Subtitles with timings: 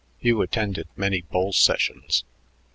[0.17, 2.23] Hugh attended many bull sessions.